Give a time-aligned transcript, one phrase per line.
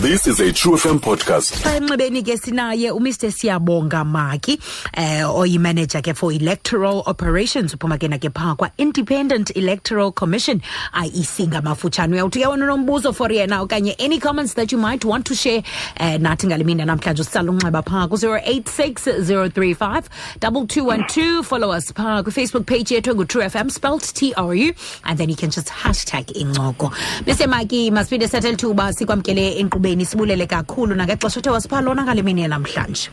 [0.00, 1.52] This is a True FM podcast.
[1.62, 3.30] xa enxibeni ke sinaye umr.
[3.30, 4.54] Siyabonga maki
[4.94, 10.62] eh oyimanager ke for electoral operations uphuma ke nake phaa kwa-independent electoral commission
[11.04, 15.26] iec ngamafutshane uyawuthi ke uyawona nombuzo for yena okanye any comments that you might want
[15.26, 15.62] to share
[15.96, 20.02] eh nathi ngale mini namhlanje usisala unxeba phaa ku-086 035
[20.40, 24.72] 2212 follow us phaa kwifacebook page yethu engu-true fm spelt t-r-u
[25.04, 26.90] and then you can just hashtag incoko
[27.26, 32.42] mr maki masipinde sethe lithuba sikwamkele enkqubeni sibulele kakhulu nangexesha othe wasipha lona ngale mini
[32.42, 33.10] yanamhlanje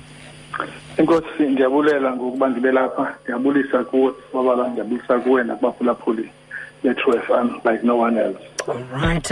[0.97, 6.29] Inkosi ndiyabulela ngokuba ndibe lapha ndiyabulisa kuwe Babalwa ndiyabulisa kuwe nakubaphulaphuli
[6.83, 9.23] FM like no one else All right.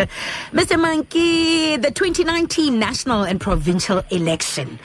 [0.53, 0.77] Mr.
[0.79, 4.79] Maki, the 2019 national and provincial election.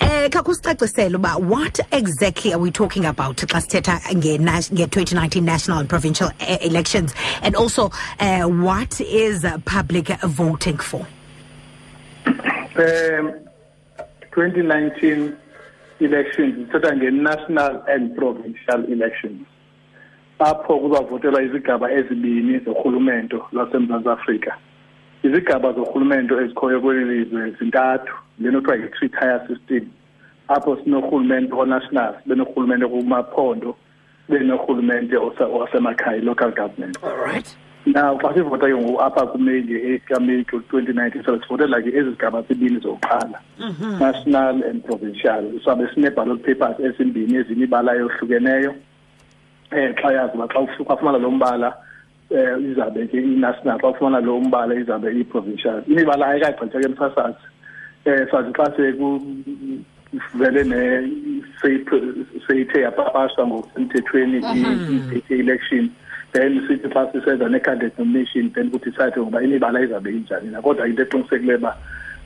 [0.00, 6.58] Eh uba what exactly are we talking about xa sithetha nge-2019 national and provincial eh,
[6.60, 11.04] elections and also uh, what is public voting for?
[12.78, 13.32] Um
[14.34, 15.32] 2019
[16.00, 19.46] elections sithetha nge-national and provincial elections.
[20.38, 24.56] Apho kuzavotelwa izigaba ezibini zorhulumento lwasemzantsi afrika.
[25.22, 29.90] Izigaba zorhulumento ezikhoyo kweli lizwe zintathu lento kuthiwa yi-three tier system.
[30.48, 33.76] Apho sinorhulumente onational sibe norhulumente kumaphondo
[34.26, 36.96] sibe norhulumente wasemakhaya i-local government.
[37.02, 37.56] All right.
[37.86, 42.10] Now xa sivota ke ngoku apha kumeyi nge-eight kameyi twenty nineteen sabe sivotela ke ezi
[42.10, 43.38] zigaba zibini zokuqala
[44.00, 48.74] national and provincial sabe sinee-ballot papers ezimbini ezimibala eyohlukeneyo
[49.70, 51.70] eh xa yazi uba xa uf- xa ufumana lo mbala
[52.30, 57.44] eh izabe ke i-national xa ufumana lo mbala izabe i-provincial imibala ayikagqithwa ke msasazi
[58.04, 60.82] eh sazi xa sekuvele ne
[61.62, 61.86] seyi-
[62.46, 65.90] seyithe yapapashwa ngokusemthethweni i- i- i-election
[66.32, 70.86] then sithi xa sisenza ne-candidate nomination then kuthi sathi ngoba imibala izabe injani na kodwa
[70.88, 71.76] into eqinisekileyo uba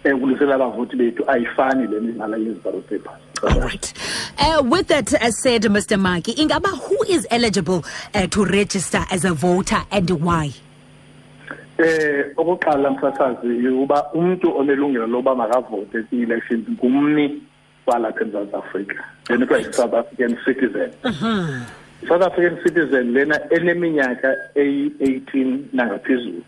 [0.04, 3.92] um kulisela abavoti bethu ayifani le mibala yezi-ballot papers All right.
[4.38, 5.98] Uh, with that uh, said, Mr.
[5.98, 7.82] Maki, Ingaba, who is eligible
[8.14, 10.52] uh, to register as a voter and why?
[11.78, 17.42] eh okokuqala msasazi uba umuntu onelungelo loba makavote kwi-elections ngumni
[17.86, 20.90] walapha emzantsi afrika lento kuthiwa yi-south african citizen
[22.08, 26.42] south african citizen lena eneminyaka eyi-eighteen nangaphezulu.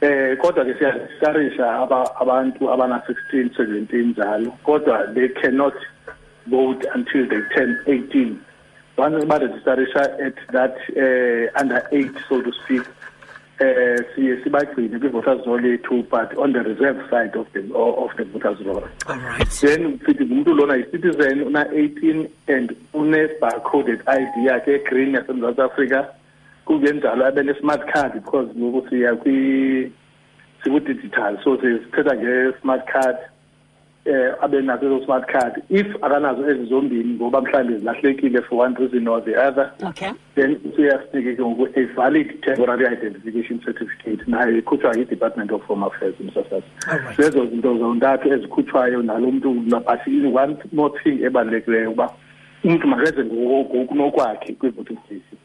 [0.00, 5.74] Eh kodwa ke siyadiskarisha aba abantu abana-sixteen seventeen njalo kodwa they cannot
[6.46, 8.40] vote until they turn eighteen.
[8.96, 12.82] Once barejistarisha at that uh, under eight so to speak
[13.60, 18.24] eh siye sibagcine kwi-voters roll yethu but on the reserve side of the of the
[18.24, 19.48] voters roll All right.
[19.60, 26.06] then sithi ngumuntu lona yi-citizen una-eighteen and une-barcoded i d yakhe egreen yasemzantsi afrika.
[26.66, 29.92] Kungenjalo abe ne-smart card because ngoku siya kwi
[30.64, 33.16] siku-digital so sithetha nge-smart card.
[34.06, 35.62] Eh abe naso ezo smart card.
[35.70, 40.10] If akanazo ezi zombini ngoba mhlawumbi zilahlekile for one reason or the other Okay.
[40.34, 44.26] then uyasinike ke ngoku a valid temporary identification certificate.
[44.26, 47.16] Nayo ikhutshwa yi-department of home affairs msasazi Alright.
[47.20, 52.10] zezo zinto zontathu ezikhutshwayo nalo mntu but one more thing ebalulekileyo uba
[52.64, 55.38] umntu makeze ngokunokwakhe kwi-voting station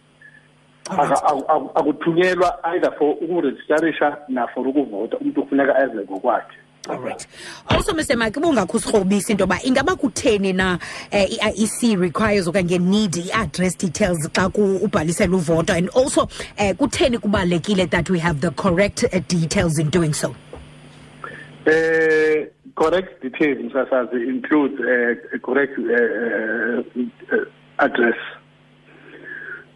[0.89, 5.17] Aka- aku- aku- akuthunyelwa either for ukurejistarisha nafor ukuvota.
[5.17, 6.57] Umntu kufuneka eze ngokwakhe.
[6.87, 7.27] All right.
[7.69, 8.15] Also, Mr.
[8.15, 10.79] Maki, bungakho sirhobisa into yoba ingaba kutheni na
[11.11, 17.17] eh, i-IEC requires okanye need i-address details xa ku- ubhalisela uvoto and also eh, kutheni
[17.19, 20.33] kubalulekile that we have the correct uh, details in doing so?
[21.67, 22.45] Uh,
[22.75, 27.03] correct details msasazi include uh, a correct uh, uh,
[27.37, 27.45] uh,
[27.77, 28.15] address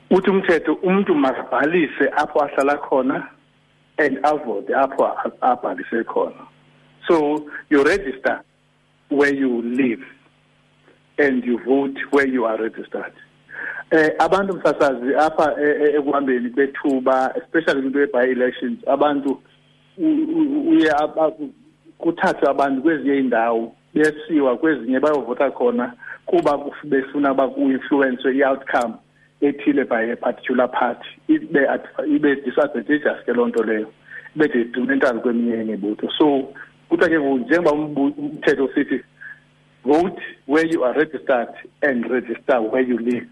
[0.09, 3.28] uthi umthetho umuntu makabhalise apho ahlala khona
[3.97, 6.47] and avote apho a- abhalise khona
[7.08, 8.41] so you register
[9.09, 10.03] where you live
[11.18, 13.14] and you vote where you are registered.
[13.91, 19.42] Eh abantu msasazi apha eh, eh, ekuhambeni kwethuba especially kwinto ye-by elections abantu
[19.97, 21.31] u- u- uye aba-
[21.98, 25.94] kuthathwe abantu kwezinye iindawo besiwa kwezinye bayovota khona
[26.25, 28.94] kuba kuf- befuna uba ku-influence i-outcome
[29.42, 31.07] ethile by a particular party.
[31.28, 33.92] Ibe adv- ibe disadvantageous ke loo nto leyo
[34.36, 36.54] ibe detrimental kweminye imibutho so
[36.89, 39.03] kuthiwa ke njengoba umthetho sithi
[39.85, 41.50] vote where you are registered
[41.81, 43.27] and register where you live.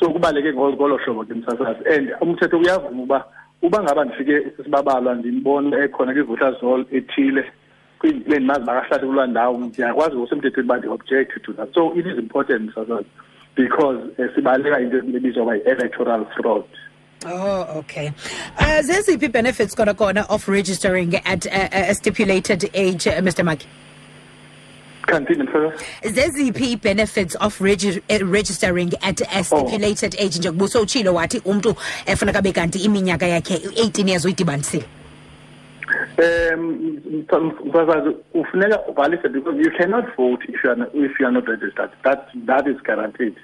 [0.00, 3.24] So kubaleke ngolo hlobo ke msasazi and umthetho uyavuma uba
[3.62, 7.44] uba ngaba ndifike sibabalwa ndimbone ekhona kwi-voters roll ethile
[7.98, 11.74] kwindile ndimazi bakahlali kulaa ndawo ndiyakwazi ngosemthethweni uba ndi-object to that.
[11.74, 13.08] So it is important msasazi
[13.56, 16.64] because eh, sibaleka into ebizwa uba yi-electoral fraud.
[17.26, 18.08] Oh, okay.
[18.58, 23.44] Uh, zeziphi benefits khona khona of registering at uh, a stipulated age, uh, Mr.
[23.44, 23.66] Maki?
[25.06, 31.14] kanti mfakazi zeziphi benefits of regi uh, registering at a stipulated age nje kubuso utshilo
[31.14, 31.76] wathi umuntu
[32.06, 34.84] efuneka be kanti iminyaka yakhe 18 years uyidibanisile
[36.54, 36.98] um
[37.68, 41.48] mfakazi ufuneka ubhalise because you cannot vote if you are not, if you are not
[41.48, 43.34] registered that that is guaranteed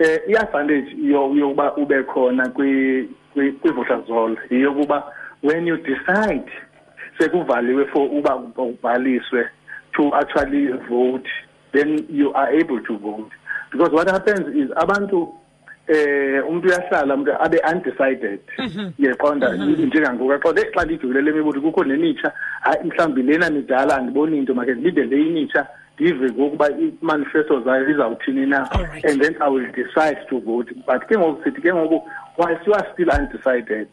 [0.00, 5.04] eh i-advantage yokuba ube khona kwi kwi-voter roll yiyokuba
[5.42, 6.50] when you decide
[7.18, 9.48] sekuvaliwe for uba ubhaliswe
[9.92, 11.28] to actually vote
[11.72, 13.30] then you are able to vote.
[13.70, 15.34] Because what happens is abantu
[15.88, 18.40] eh umuntu uyahlala umuntu abe undecided
[18.98, 20.32] yeqonda njengangoku.
[20.32, 25.22] Aqonda xa ngijulele imibuthi kukho nemitsha hayi mhlawumbi lena midala andiboni into make ndilinde le
[25.22, 25.66] imitsha
[26.00, 28.70] ndive ngokuba i-manifesto zayo izawuthini na.
[29.04, 30.72] And then i will decide to vote.
[30.86, 32.02] But ke ngoku sithi ke ngoku
[32.38, 33.88] whilst you are still undecided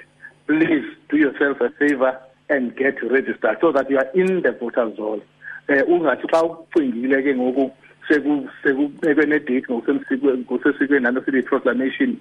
[0.48, 2.18] please do yourself a favor
[2.50, 5.22] and get registered so that you are in the voters roll.
[5.68, 7.72] Eh ungathi xa ucingile ke ngoku
[8.08, 12.18] seku sekubekwe ne-date ngokusesikweni nanto sithi proclamation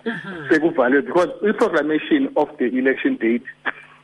[0.51, 3.47] sekuvaliwe because i-proclamation of the election date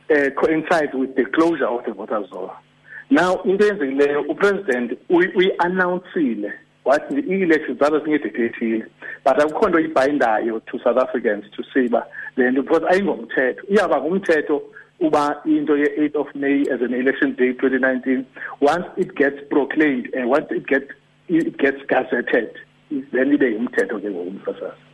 [0.09, 2.51] uh, coincides with the closure of the voters roll
[3.09, 6.53] now into eyenzekileyo upresident uyi-announcile
[6.85, 8.85] wathi i-election zalo singedate ethile
[9.25, 12.05] but akukho nto ibhayindayo to south africans to say uba
[12.37, 13.63] le nto because ayingomthetho.
[13.67, 14.61] Iyawuba ngumthetho
[14.99, 18.25] uba into ye-8th of may as an election day 2019
[18.61, 20.91] once it gets proclaimed and once it gets
[21.27, 22.49] it gets gazetted
[23.11, 24.92] then ibe ngumthetho ke ngoku mfasazi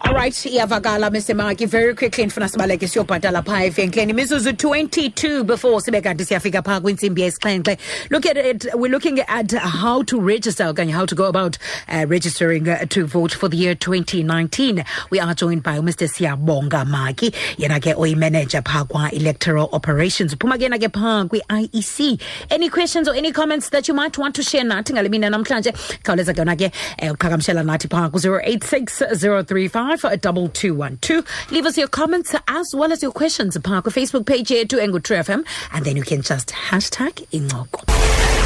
[0.00, 5.80] all right iyavakala mr maki very quickly ndifuna sibaleke siyobhatala phaa evenkileni imizuzu 22 before
[5.80, 7.78] sibe kanti siyafika phaa kwintsimbi yesixhenxe
[8.10, 11.58] look at it we're looking at how to register okanye how to go about
[11.88, 16.84] uh, registering uh, to vote for the year 2019 we are joined by mr siyabonga
[16.84, 20.34] maki yena ke oyimanager phaa kwa-electoral operations.
[20.34, 22.20] Uphuma ke na ke phaa kwi-iec
[22.50, 25.72] any questions or any comments that you might want to share nathi ngale mina namhlanje?
[26.02, 32.34] Khawuleza ke yona ke eh, uqhagamshela nathi phaa ku-086 035 2212 leave us your comments
[32.48, 35.42] as well as your questions phaa kwi-facebook page yethu engu-true fm
[35.72, 37.80] and then you can just hashtag incoko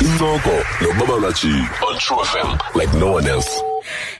[0.08, 1.54] incoko nobabalaji
[1.88, 2.50] on true fm
[2.80, 3.50] like no one else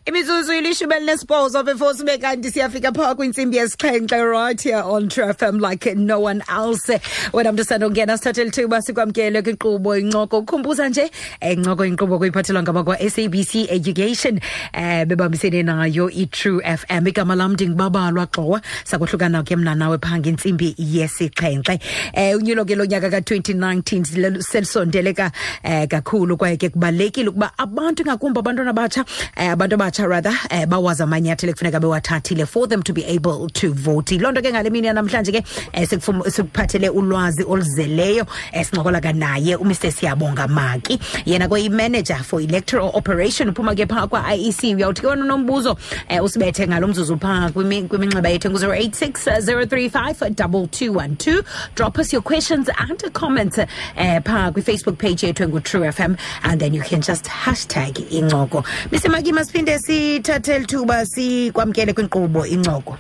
[0.06, 5.60] imizuzu ilishumi elinesibhozo before sibe kanti siyafika phaa kwintsimbi yesixhenxe right here on True FM
[5.70, 7.00] like no one else.
[7.32, 10.38] Wena mntu sandongena sithathele uba sikwamkele kwinkqubo incoko.
[10.38, 11.10] Ukhumbuza nje
[11.40, 14.40] eh, incoko inkqubo kuyiphathelwa ngabakwa-sabc education
[14.72, 20.75] eh bebambisene nayo i-true fm igama lam ndingubabalwa gxowa sakuhlukana ke mna nawe phaa ngentsimbi
[20.78, 21.78] yesixhenxe.
[22.14, 25.32] Eh unyulo ke lo nyaka ka-2019 selisondeleka
[25.64, 29.05] um ka kakhulu kwaye ke kubalulekile ukuba abantu ngakumbi abantwana batsha
[29.37, 34.12] um abantu rather eh, bawazi amanyathelo ekufuneka bewathathile for them to be able to vote.
[34.12, 39.56] Loo nto ke ngale mini yanamhlanje ke eh, sikuphathele ulwazi oluzeleyo eh, sincokola ka naye
[39.56, 40.98] umr siyabonga maki.
[41.26, 45.76] Yena kweyi-manager for electoral operation uphuma ke phaa kwa-iec uyawuthi ke wena unombuzo
[46.08, 51.42] eh, usibethe ngalo mzuzu phaa kwiminxeba yethu ngu-086 035 2212
[51.74, 56.74] drop us your questions and comments eh, phaa kwifacebook page yethu engu-true fm and then
[56.74, 62.99] you can just hashtag incoko mr maki masiphinde sithathe lithuba sikwamkele kwinkqubo incoko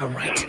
[0.00, 0.44] All right.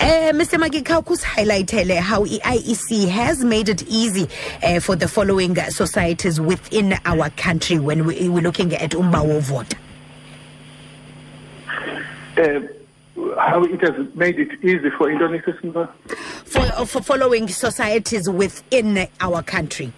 [0.00, 0.58] Uh, Mr.
[0.58, 4.26] Magika, highlighted how IEC has made it easy
[4.64, 9.40] uh, for the following uh, societies within our country when we, we're looking at Umbawo
[9.40, 9.74] vote.
[12.36, 12.60] uh,
[13.38, 15.52] how it has made it easy for Indonesia
[16.44, 19.92] For, uh, for following societies within our country.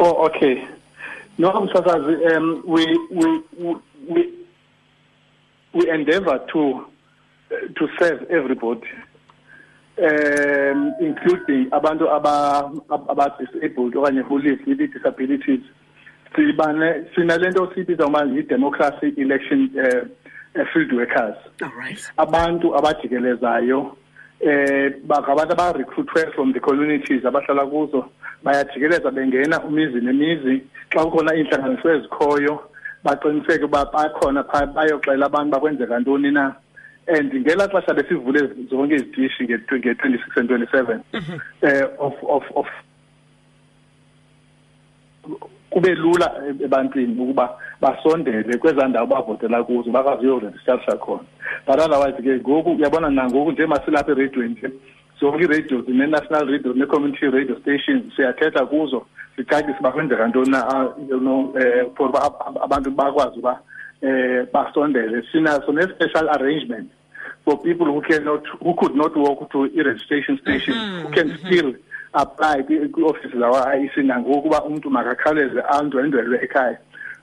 [0.00, 0.66] Oh, okay.
[1.38, 3.42] No, Msasazi, um, we, we,
[4.08, 4.32] we,
[5.74, 6.86] we, endeavor to,
[7.50, 8.86] uh, to serve everybody,
[9.98, 15.60] um, including abantu aba, aba disabled okanye who live with disabilities.
[16.36, 20.06] Sibane, sinalento sibiza manje i-democracy election uh,
[20.60, 21.36] uh, field workers.
[21.62, 22.12] All right.
[22.16, 23.96] abantu abajikelezayo
[24.40, 28.08] eh bangabantu aba-recruitwe from the communities abahlala kuzo
[28.44, 30.62] bayajikeleza bengena umizi nemizi.
[30.92, 32.60] Xa kukhona iintlanganiso ezikhoyo
[33.04, 36.54] baqiniseke uba bakhona phaa bayoxela abantu bakwenzeka ntoni na.
[37.06, 41.00] And ngelaa xesha besivule zonke izitishi nge-twenty-six and twenty-seven
[41.62, 42.66] eh of of of
[45.70, 46.32] kube lula
[46.64, 51.24] ebantwini ukuba basondele kwezaa ndawo bavotela kuzo bakwazi uyorejistarisha khona.
[51.66, 54.70] But otherwise ke ngoku uyabona nangoku nje masilapha ereyidweni nje
[55.24, 61.18] zonke ii-radio zine-national radio ne-community radio stations siyathetha kuzo sicacise uba kwenzeka ntoni na you
[61.20, 63.60] know um for uba ab- ab- abantu bakwazi uba
[64.02, 65.22] um basondele.
[65.32, 66.90] Sinaso ne-special arrangement
[67.44, 71.74] for people who cannot who could not walk to i-registration station who can still
[72.12, 72.62] apply
[72.92, 76.78] kwi-office zawa-IEC nangoku uba umntu makakhawuleze andwendwelwe ekhaya.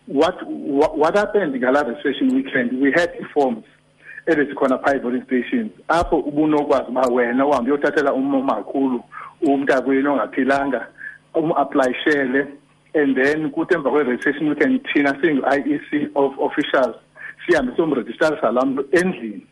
[0.07, 2.81] What what what happened ngala registration weekend?
[2.81, 3.63] We had i-forms
[4.25, 9.03] ebezikhona phaa i-voting stations apho ubunokwazi uba wena uhambe uyothathela umakhulu
[9.41, 10.87] umntakwini ongaphilanga
[11.33, 12.47] um-aplayishele
[12.93, 16.95] and then kuthi emva kwe-registration weekend thina singu-IEC of officials
[17.47, 19.47] sihambe siyomrejistrarisa laa mntu endlini.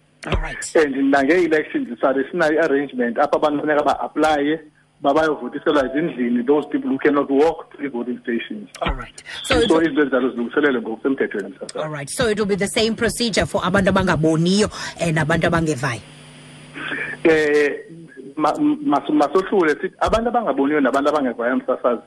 [0.75, 4.59] And nange-elections sabe sinayo i-arrangement apho abantu funeka ba-aplaye
[5.01, 8.70] babayovotiselwa ezindlini those people who cannot walk to i-voting stations.
[8.82, 9.24] All right.
[9.44, 12.10] So, so it, izinto ezinjalo ngokusemthethweni msasa all right.
[12.10, 16.01] So it will be the same procedure for abantu abangaboniyo eh, nabantu abangevayo?
[18.36, 22.01] Mas- masohlule sithi abantu abangaboniyo nabantu abangevayo msasazi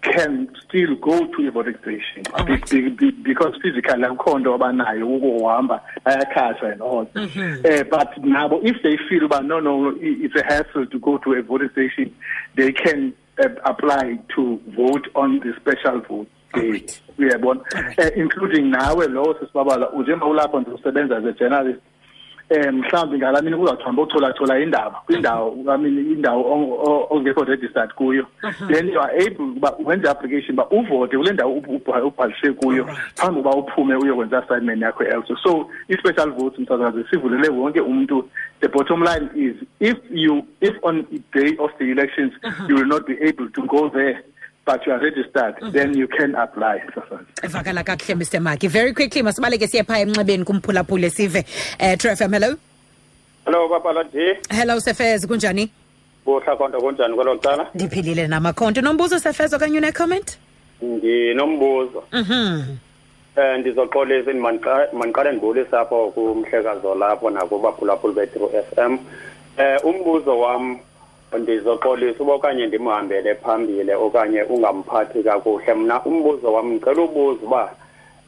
[0.00, 2.70] can still go to a-voting station right.
[2.70, 7.60] be, be, because physically akukho nto abanayo ukuhamba bayakhatshwa and all Mhm.
[7.66, 11.32] eh but nabo if they feel uba no no it's a hassle to go to
[11.34, 12.14] a voting station
[12.54, 17.02] they can uh, apply to vote on the special vote day right.
[17.18, 17.98] uyabona All right.
[17.98, 21.80] eh, including nawe lowo sisibabala njengoba ulapho nje usebenza as a journalist
[22.50, 27.90] eh mhlawumbe ngala mina kuzawuthamba uthola-thola indaba kwindawo I mean indawo ong- o- ongekho registered
[27.94, 28.26] kuyo.
[28.68, 32.82] Then you are able uba wenze application uba uvote kule ndawo ub- ub- ubhalise kuyo
[32.84, 33.14] Alright.
[33.20, 35.34] phambi uba uphume uyokwenza assignment yakho else.
[35.42, 38.28] So i-special vote msakazi sivulele wonke umuntu.
[38.60, 42.32] The bottom line is if you if on the day of the elections
[42.68, 44.22] you will not be able to go there.
[44.68, 48.68] But you are registered then you can apply msakazi evakala kakuhle mr maki.
[48.68, 51.44] Very quickly masibaleke siye phaa emnxebeni kumphulaphule sive.
[51.80, 52.56] Um true fm hello?
[53.44, 54.34] Hello Papa D.
[54.50, 55.70] hello sefez kunjani?
[56.26, 57.66] Buhla konke kunjani kwelo cala?
[57.74, 58.80] ndiphilile namakhonto.
[58.80, 60.38] Nombuzo sefez okanye une-comment
[60.84, 62.02] Nginombuzo.
[62.12, 62.62] mhm.
[63.36, 68.98] Eh ndizoxolisa maniqa- maniqale ndibulisa apho kumhlekazo lapho nakubaphulaphuli be-True FM.
[69.58, 70.78] Eh umbuzo wam
[71.36, 75.74] ndizoxolisa uba okanye ndimhambele phambili okanye ungamphathi kakuhle.
[75.74, 77.72] Mna umbuzo wam ngicela ubuza uba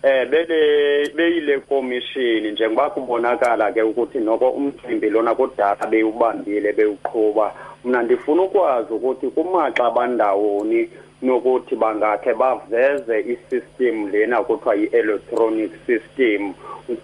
[0.02, 7.52] eh bele beyile komishini njengoba kubonakala ke ukuthi noko umcimbi lona kudala bewubambile bewuqhuba.
[7.84, 10.88] Mna ndifuna ukwazi ukuthi kumaxa abandawoni
[11.22, 16.54] nokuthi bangakhe baveze isystem lena kuthiwa yi-electronic system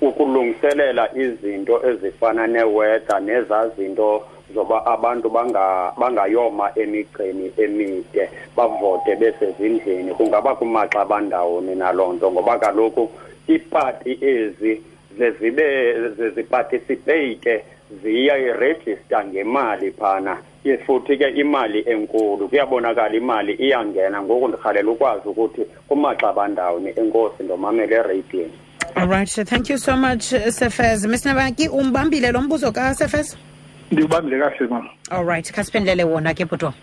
[0.02, 4.24] ukulungiselela izinto ezifana neweather nezaa zinto
[4.56, 8.24] zoba abantu banga bangayoma emigqeni emide
[8.56, 13.10] bavote besezindlini kungaba kumaxa abandawoni naloo nto ngoba kaloku
[13.48, 14.72] iipati ezi
[15.18, 15.66] zezibe
[16.34, 17.64] ziparticipate
[18.02, 20.36] ziyayirejista ngemali phana.
[20.86, 24.22] Futhi ke imali enkulu kuyabonakala imali iyangena.
[24.22, 28.56] Ngoku ndirhalela ukwazi ukuthi kumaxa abandawoni enkosi ndomamele ereyidini
[28.96, 33.36] all right thank you so much sefez maki umbambile lo mbuzo kasefez
[33.90, 34.90] ndiwubambile kahle mama.
[35.10, 36.74] All right khasiphendulele wona ke bhuto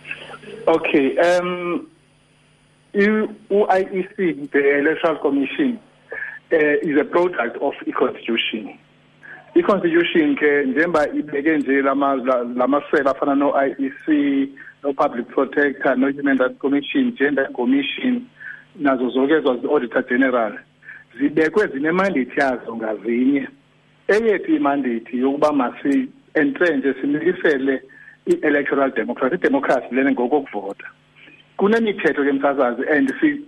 [0.67, 1.87] Okay, um
[2.93, 5.79] u-IEC the Electoral Commission
[6.51, 8.77] uh, is a product of i-constitution.
[9.55, 14.07] I-constitution ke njengoba ibeke nje lamasela afana no-IEC
[14.83, 18.25] no-Public Protector no-Human Rights Commission Gender Commission
[18.75, 20.59] nazo zonke ezo zi-Auditor General
[21.17, 23.47] zibekwe zinemandethi yazo ngazinye.
[24.07, 27.81] Eyethu imandate yokuba masi entrenje sinikisele
[28.25, 30.85] i-electoral democracy idemocracy lena ngokokuvota.
[31.57, 33.41] Kunemithetho ke msasazi and si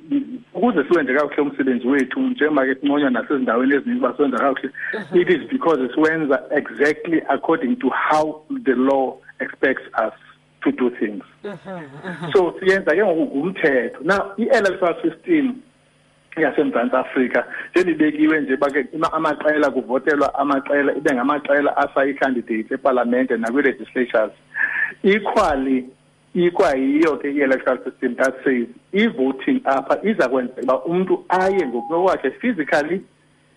[0.54, 4.70] ukuze siwenze kakuhle umsebenzi wethu njengoba ke sinconywa nasezindaweni eziningi uba siwenza kakuhle
[5.14, 10.14] it is because siwenza exactly according to how the law expects us
[10.62, 11.24] to do things.
[12.34, 14.04] So siyenza ke ngoku ngumthetho.
[14.04, 15.62] Now i-electoral system
[16.42, 17.46] yasemzantsi afrika.
[17.76, 24.32] Njenibekiwe nje bake ima- amaqela kuvotelwa amaqela ibe ngamaqela asayi-candidates epalamente nakwi-legislatures.
[25.04, 25.86] Equally
[26.36, 33.02] ikwayiyo ke i-electoral system that says i-voting apha iza kwenzeka uba umntu aye ngokunokwakhe physically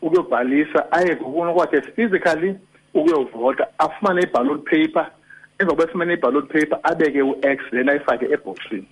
[0.03, 2.55] ukuyobhalisa aye ngokunokwakhe physically
[2.95, 5.11] ukuyovota afumane i-ballot paper
[5.59, 8.87] emva koba efumene i-ballot paper abeke u-x then ayifake ebhoksini.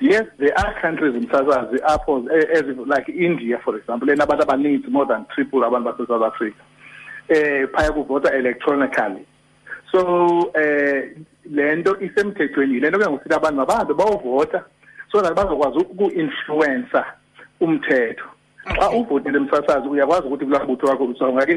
[0.00, 5.06] Yes there are countries msasazi apho eh, as like india for example enabantu abaninzi more
[5.06, 6.62] than triple abantu base-south africa
[7.28, 9.26] eh phaya kuvota electronically.
[9.92, 11.16] So eh
[11.50, 14.64] lento isemthethweni lento ke ngokuthi abantu mabahambe bayovota
[15.12, 17.04] so that bazokwazi uku-influencer
[17.60, 18.24] umthetho.
[18.76, 21.04] Xa uvotile msasazi uyakwazi ukuthi kulaa mbutho wakho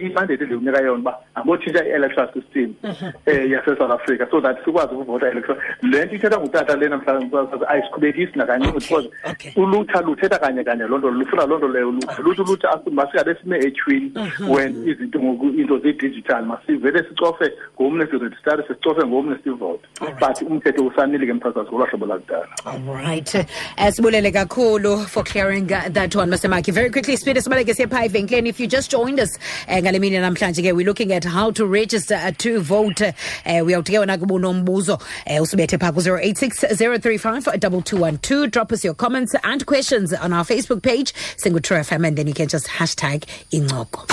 [0.01, 4.27] imandate endiwunika yona uba angotshintsha i-electoral system um yase-south africa.
[4.31, 9.09] So that sikwazi ukuvota electoral le nto ithetha ngutata lena mhlawumbi msasazi ayisiqhubekisi nakancinci because
[9.55, 13.57] ulutsha luthetha kanye kanye loo nto lufuna loo nto leyo ulutsha luthi ulutsha masingabe sime
[13.57, 14.11] etyhwini
[14.49, 17.51] when izinto ngoku into zedigital masivele sicofe
[17.81, 19.87] ngomne sirejistare sicofe ngomne sivote.
[19.99, 22.47] But umthetho usanile ke msasazi ngolwa hlobo lakudala.
[22.65, 23.35] Alright.
[23.35, 26.49] Uh, sibulele kakhulu for clearing that one Mr.
[26.49, 26.71] Maki.
[26.71, 30.61] Very quickly speed sibaleke siyepha evenkileni if you just joined us uh, ngale mini namhlanje
[30.61, 33.01] ke we're looking at how to register uh, to vote.
[33.01, 33.11] Uh,
[33.45, 35.01] uyawuthi ke wena kuba unombuzo uh,
[35.45, 41.61] usibethe pha ku 0860352212 drop us your comments and questions on our Facebook page Single
[41.61, 44.05] True FM and then you can just hashtag incoko.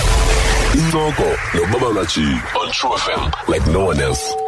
[0.73, 2.27] Incoko nobaba Ulachi
[2.57, 4.48] on True FM like no one else.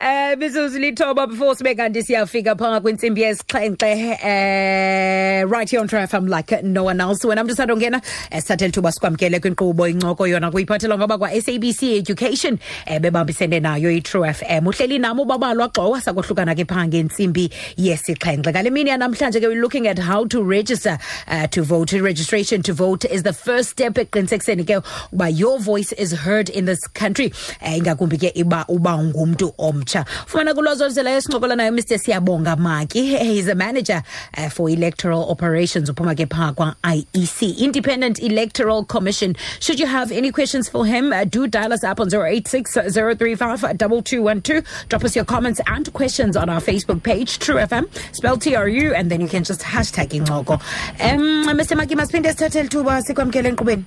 [0.00, 6.00] Eh mizuzu lithoba before sibe kanti siyafika phanga kwinsimbi yesixhenxe eh right here on True
[6.00, 7.24] FM like no one else.
[7.24, 8.00] Wena mntu sadongena
[8.30, 14.32] esithathele thuba sikwamkele kwinkqubo incoko yona kuyiphathelwa ngoba kwa SABC Education eh bebambisene nayo iTrue
[14.34, 18.50] FM uhleli nami ubabalwa gxowa sakohlukana ke phanga intsimbi yesixhenxe.
[18.52, 20.98] Ngale mini yanamhlanje ke we looking at how to register
[21.28, 21.92] uh, to vote.
[21.92, 26.66] Registration to vote is the first step eqinisekiseni ke uba your voice is heard in
[26.66, 27.32] this country.
[27.62, 29.54] Eh, ingakumbi ke iba uba ngumntu
[29.86, 33.18] omtsha fumana kulwazi oluzelayo sincokola nayo mr siyabonga maki.
[33.18, 34.02] He's a manager
[34.36, 39.36] uh, for electoral operations uphuma ke phaa kwa-iec independent electoral commission.
[39.60, 43.60] Should you have any questions for him uh, do dial us up on 086 035
[43.60, 48.92] 2212 drop us your comments and questions on our facebook page true fm spell tru
[48.94, 50.54] and then you can just hashtag incoko.
[51.00, 53.84] Um mr maki masiphinde sithathele thuba sikwamkele enkqubeni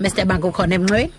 [0.00, 1.12] mr bank ukhona emnqweni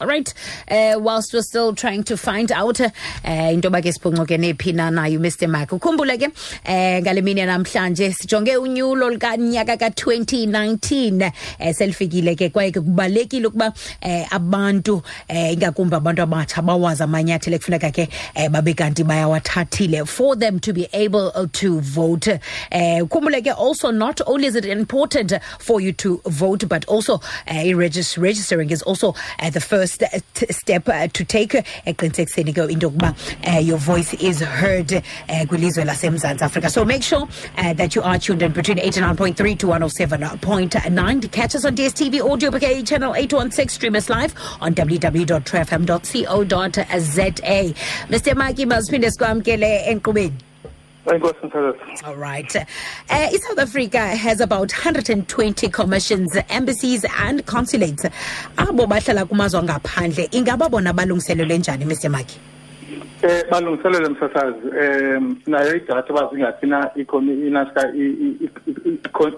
[0.00, 0.34] All right.
[0.68, 2.90] Uh, whilst we're still trying to find out uh,
[3.24, 5.68] into ke siphuncuke phi na nayo Mr Mark?
[5.70, 6.32] Ukhumbule ke
[6.64, 13.72] eh ngale mini namhlanje sijonge unyulo likanyaka ka2019 eh selifikile ke kwaye ke kubalekile ukuba
[14.02, 20.34] eh abantu eh ingakumbi abantu abatsha bawazi amanyathelo ekufuneka ke eh babe kanti bayawathathile for
[20.34, 22.26] them to be able uh, to vote.
[22.72, 27.20] Eh ukhumbule ke also not only is it important for you to vote but also
[27.46, 32.52] uh, regis- registering is also uh, the first uh, t- step uh, to take eqinisekiseni
[32.52, 33.14] ke into yokuba
[33.48, 35.00] uh, your voice is heard uh,
[35.48, 37.22] kwilizwe lasemzantsi africa so make sure
[37.58, 42.20] uh, that you are tuned in between 89.3 to 107.9 to catch us on dstv
[42.30, 47.74] audio bouquet channel 816 stream us live on www.trfm.co.za
[48.10, 50.32] mr maki masiphinde sikwamkele enkqubeni
[52.04, 52.56] All right.
[52.56, 58.04] Uh, South Africa has about 120 commissions, embassies and consulates.
[58.56, 62.38] Abo bahlala kumazwe ngaphandle ingaba bona balungiselelwe njani Mr Maki?
[63.22, 66.90] Eh balungiselele msasazi em nayo idatha bazingathina
[67.46, 67.92] inaska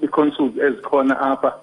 [0.02, 1.54] i-consuls ezikhona apha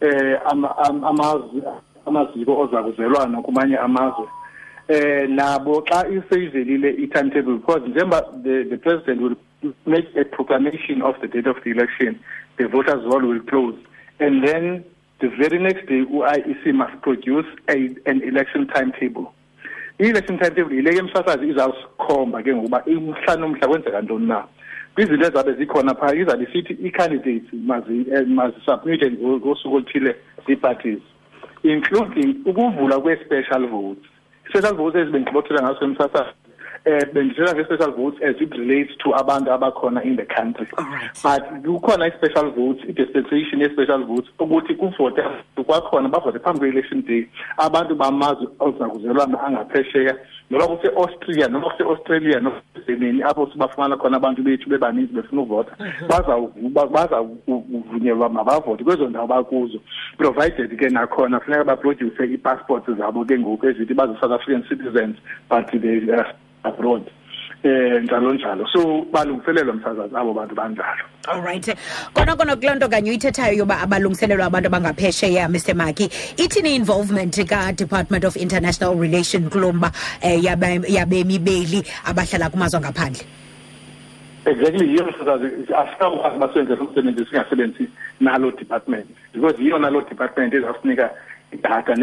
[0.00, 1.62] eh ama- am- amazwe
[2.06, 4.26] amaziko ozakuzelwana kumanye amazwe
[4.88, 9.36] eh nabo xa iseyivelile i-timetable because njengoba the, the president will
[9.86, 12.18] make a proclamation of the date of the election
[12.58, 13.76] the voters roll will close.
[14.20, 14.84] And then
[15.20, 19.32] the very next day u-iec must produce a, an election timetable.
[20.00, 24.44] I-election timetable yile ke emsasazi izawusikhomba ke ngokuba umhla nomhla kwenzeka ntoni na.
[24.94, 30.98] Kwizinto ezabe zikhona phaa izabe sithi ii-candidates mazi- eh, mazisubmithe ngo- ngosuku oluthile zii-parties
[31.62, 34.04] including ukuvula kwe-special votes.
[34.48, 36.30] Special votes ezi bendixoxela ngaso emsasazi
[36.84, 40.66] eh bendithetha nge-special votes as it relates to abantu abakhona in the country.
[40.78, 41.22] Alright.
[41.22, 45.22] but kukhona i-special votes i-dispensation ye-special votes ukuthi kuvote
[45.66, 47.26] kwakhona bavote phambi kwe-election day.
[47.58, 50.16] Abantu bamazwe ozakuzelwana angaphesheya
[50.50, 55.76] noba kuse-austria noma kuse-australia noma kusemeni apho sibafumana khona abantu bethu bebaninzi befuna uvota
[56.08, 59.78] bazawuvu- bazawuvunyelwa mabavote kwezo ndawo bakuzo.
[60.18, 65.16] Provided ke nakhona funeka baproduce ii-passports zabo ke ngoku ezithi bazi-south african citizens
[65.50, 67.02] but they are abroad
[67.62, 71.60] eh njalo njalo so balungiselelwa msazazi abo bantu banjalo All.
[72.12, 76.10] Kona kona kuloo nto kanye uyithethayo yoba abalungiselelwa abantu abangaphesheya Mr Maki.
[76.36, 83.22] Ithini involvement ka-Department of International relation kulo mba eh, yabemi beli abahlala kumazwe ngaphandle?
[84.44, 87.88] exactly yiyo msazazi asikakwazi basenze lo msebenzi singasebenzisi
[88.20, 91.10] nalo department because yiyo nalo department ezasinika
[91.52, 91.94] idatha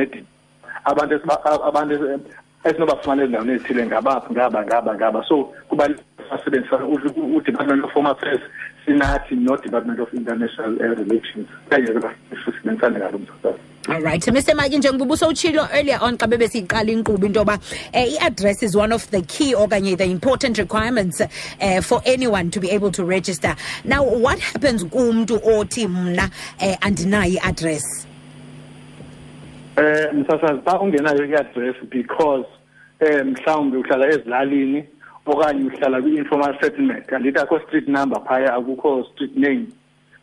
[0.86, 1.19] abantu
[1.65, 2.19] abantu
[2.63, 7.36] esi- esinobafumana ezindaweni ezithile ngabaphi ngaba ngaba ngaba so kubalulekile basebenzisana u-
[7.86, 8.41] of home affairs
[8.86, 11.91] sinathi no-department of international eh, relations kanye
[13.00, 14.56] ngalo msasazi Alright, Mr.
[14.56, 17.58] Maki njengoba usowutshilo earlier on xa bebesiyiqala inkqubo into yoba
[17.93, 22.60] eh, i-address is one of the key okanye the important requirements uh, for anyone to
[22.60, 23.56] be able to register.
[23.86, 28.06] Now, what happens kumntu othi mna eh, andinayo i-address?
[29.80, 32.46] Eh msasazi xa ungenayo i-address because
[33.00, 34.84] eh mhlawumbe uhlala ezilalini
[35.26, 37.12] okanye uhlala kwi-informal settlement.
[37.13, 39.68] Andithi akho street number phaya akukho street name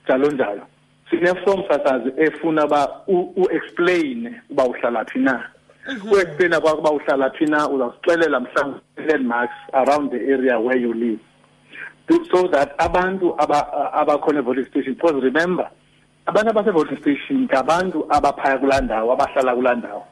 [0.05, 0.63] njalo njalo.
[1.11, 5.43] Sineform sasazi efuna ba u-explain uba uhlala phi na.
[6.13, 11.21] U-explaina kwakho uba uhlala phi na uzawusixelela mhlawumbi landmarks around the area where you live.
[12.31, 15.71] So that abantu abakhona e-voting station because remember
[16.27, 20.05] abantu abase-voting station ngabantu abaphaya kulaa ndawo abahlala kulaa ndawo.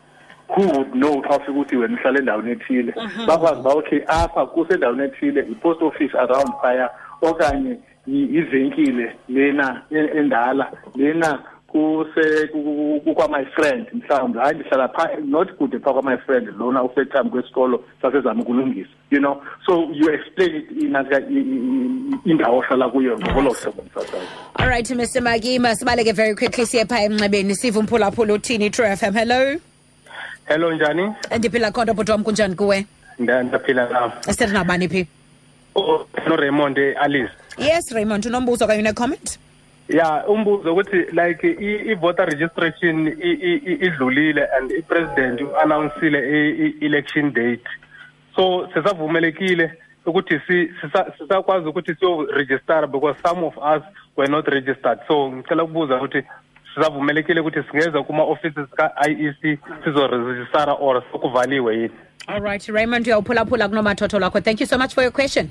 [0.49, 2.95] Who would know xa ufika ukuthi wena uhlala endaweni ethile?
[3.27, 6.91] Bakwazi uba okay apha kusendaweni ethile i-post office around phaya
[7.23, 11.39] okanye ivenkile lena endala lena
[11.75, 12.49] kuse
[13.15, 18.43] kwama friend mhlawumbe hayi ndihlala pha not kude phaa kwama friend lona usethambi kwesikolo sasezama
[18.43, 21.23] ukulungisa you know so you explain it inatika
[22.25, 27.01] indawo ohlala kuyo ngolo hlobo msasazi all right mr maki masibaleke very quickly siye phaa
[27.01, 29.61] emnxebeni sive umphulaphula uthini true f m hello
[30.45, 32.87] hello njani ndiphila khonto bhuti wam kunjani kuwe
[33.19, 35.07] ndaphila nam sithi nabani phi
[35.75, 39.39] oh noraymond alice yes raymond unombuzo okanye une-comment
[39.89, 41.57] ya umbuzo ukuthi like
[41.91, 43.09] i-voter registration
[43.87, 47.65] idlulile and i-president u-announcile i-election date.
[48.37, 49.73] So sisavumelekile
[50.07, 50.41] ukuthi
[51.19, 53.83] sisakwazi ukuthi siyoregistara because some of us
[54.17, 54.99] were not registered.
[55.09, 56.23] So ngicela ukubuza ukuthi
[56.75, 61.95] sisavumelekile ukuthi singeza kuma-offices ka-iec sizorejistara or sokuvaliwe yini?
[62.27, 65.51] All right raymond uyawuphulaphula kunomathoto lwakho thank you so much for your question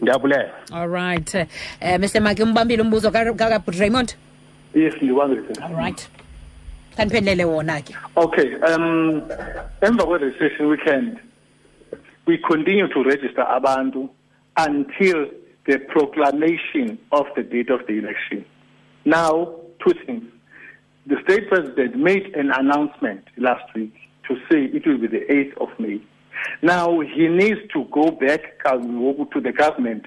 [0.00, 4.14] ndiyabulela all right uh, mr maki umbambile umbuzo kakabhut raymond?
[4.74, 6.08] Yes ndiwangile all right.
[6.96, 7.96] Kandiphendlele wona ke.
[8.16, 9.22] Okay um
[9.80, 11.18] emva kwe-registration weekend
[12.26, 14.08] we continue to register abantu
[14.56, 15.26] until
[15.66, 18.44] the proclamation of the date of the election.
[19.04, 20.24] Now two things.
[21.06, 23.94] The state president made an announcement last week
[24.28, 26.00] to say it will be the 8th of may
[26.62, 30.04] now he needs to go back to the government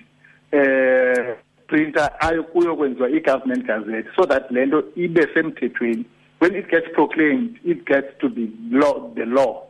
[0.53, 1.35] uh,
[1.67, 6.05] printer ayokuyokwenziwa i-government gazette so that le nto ibe semthethweni.
[6.39, 9.63] When it gets proclaimed it gets to be law, the law.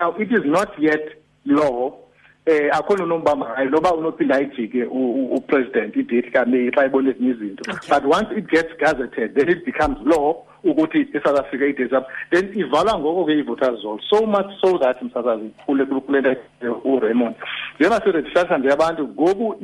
[0.00, 1.94] Now it is not yet law
[2.46, 4.84] eh akhona unombamba ngayo noba unophinda ayijike
[5.30, 7.64] upresident idate kameyi xa ibona ezinye izinto.
[7.88, 12.98] But once it gets gazetted then it becomes law ukuthi eSouth Africa zap then ivalwa
[12.98, 14.00] ngoko ke i-voters roll.
[14.10, 15.86] So much so that msasazi kule
[16.84, 17.34] uRaymond
[17.80, 19.56] njengoba siregister nje abantu ngoku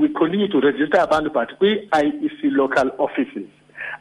[0.00, 3.48] we continue to register abantu but kwi-IEC local offices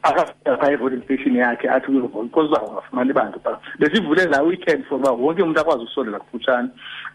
[0.04, 3.60] e-voting station yakhe athi uyovota because uzawungafumani bantu phaa.
[3.80, 5.86] Besivule la weekend for uba wonke umuntu akwazi
[6.20, 6.70] kufutshane.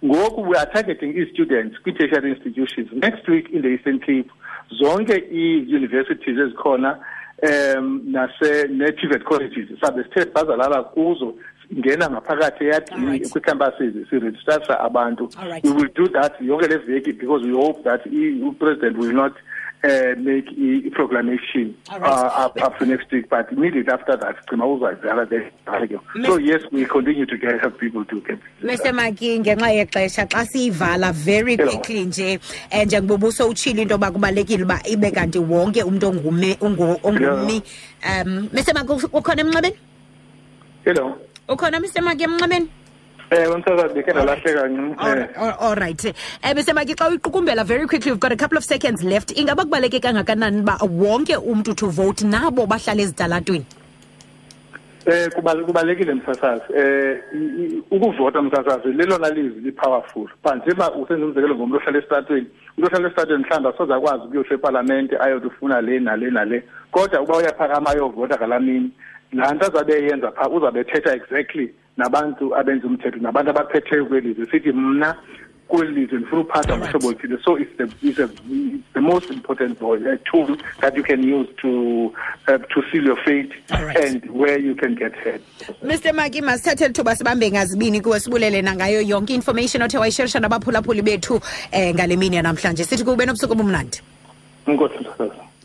[0.05, 4.31] Ngoku we are targeting ii-students kwii-tertiary institutions next week in the eastern cape.
[4.70, 6.98] Zonke ii-universities ezikhona
[7.42, 11.35] um nase ne-TVET colleges sabe sithe bazalala kuzo
[11.79, 15.31] ngena ngaphakathi eyadini kwii-campuses siregistrasha abantu.
[15.64, 19.33] We will do that yonke le veki because we hope that upresident will not
[19.85, 22.03] uh, make a proclamation right.
[22.03, 24.37] uh, up, up to next week, but immediately after that,
[26.27, 28.38] so yes, we continue to get help people to get.
[28.62, 28.93] Mr.
[28.93, 32.38] Maki ngenxa yexesha xa siyivala very quickly nje
[32.71, 37.62] eh njengoba ubusowutshila into yoba kubalekile uba ibe kanti wonke ongumi ongumi
[38.03, 38.75] um Mr.
[38.75, 39.77] Maki ukhona emnxebeni
[40.85, 41.19] Hello.
[41.49, 42.03] ukhona Mr.
[42.03, 42.69] Maki emnxebeni
[43.31, 44.62] ewe msakazi ndikhe ndalahleka
[45.61, 46.05] all right.
[46.05, 49.38] Um bese maki xa uyiqukumbela very quickly we've got a couple of seconds left.
[49.38, 53.67] Ingaba kubaleke kangakanani uba wonke umntu to vote nabo bahlala ezitalatweni?
[55.07, 55.31] Eh
[55.67, 56.62] kubalekile msasazi.
[56.77, 57.19] Eh
[57.91, 60.29] ukuvota msasazi lelona lizwi li-powerful.
[60.45, 65.81] Uba usenza umzekelo ngomuntu ohlala esitatweni umuntu ohlala esitatweni mhlawumbe asoze akwazi ukuyosho epalamente ayotufuna
[65.81, 66.62] le nale nale.
[66.91, 68.91] Kodwa uba uyaphakama ayovota ngalamini.
[69.33, 74.46] laa nto azabe eyenza phaa uzabe ethetha exactly nabantu abenza umthetho nabantu abaphetheyo kwelizwe.
[74.50, 75.16] Sithi mna
[75.68, 79.78] kweli lizwe ndifuna uphatha ngohlobo oluthile so it's the, it's, a, it's the most important
[79.78, 82.12] boy, a tool that you can use to
[82.48, 83.96] uh, to seal your fate right.
[83.96, 85.40] and where you can get head
[85.82, 91.34] mr maki masithathe lithuba sibambe ngazibini kuwe sibulele nangayo yonke information othe wayisherisha nabaphulaphuli bethu
[91.34, 91.40] um
[91.94, 92.84] ngale mini yanamhlanje.
[92.84, 94.00] Sithi kube nobusuku obumnandi.
[94.66, 94.98] Inkosi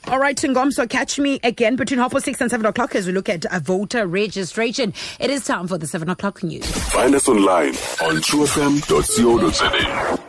[0.07, 3.13] All right, Ngomso, catch me again between half past six and seven o'clock as we
[3.13, 4.93] look at a voter registration.
[5.19, 6.65] It is time for the seven o'clock news.
[6.89, 10.23] Find us online on truefm.co.za.